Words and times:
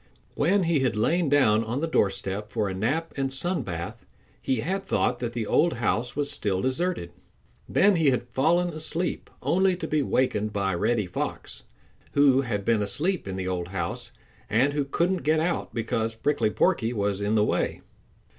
When 0.33 0.63
he 0.63 0.79
had 0.79 0.95
lain 0.95 1.29
down 1.29 1.63
on 1.63 1.79
the 1.79 1.85
doorstep 1.87 2.51
for 2.51 2.67
a 2.67 2.73
nap 2.73 3.13
and 3.15 3.31
sun 3.31 3.61
bath, 3.61 4.03
he 4.41 4.61
had 4.61 4.81
thought 4.83 5.19
that 5.19 5.33
the 5.33 5.45
old 5.45 5.73
house 5.73 6.15
was 6.15 6.31
still 6.31 6.59
deserted. 6.59 7.11
Then 7.69 7.97
he 7.97 8.09
had 8.09 8.23
fallen 8.23 8.69
asleep, 8.69 9.29
only 9.43 9.75
to 9.77 9.87
be 9.87 10.01
wakened 10.01 10.51
by 10.53 10.73
Reddy 10.73 11.05
Fox, 11.05 11.65
who 12.13 12.41
bad 12.41 12.65
been 12.65 12.81
asleep 12.81 13.27
in 13.27 13.35
the 13.35 13.47
old 13.47 13.67
house 13.67 14.11
and 14.49 14.73
who 14.73 14.85
couldn't 14.85 15.17
get 15.21 15.39
out 15.39 15.71
because 15.71 16.15
Prickly 16.15 16.49
Porky 16.49 16.93
was 16.93 17.21
in 17.21 17.35
the 17.35 17.45
way. 17.45 17.81